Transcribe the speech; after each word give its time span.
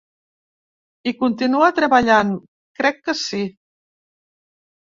Hi 1.07 1.13
continua 1.19 1.67
treballant, 1.81 2.33
crec 2.81 2.99
que 3.05 3.17
sí. 3.27 3.45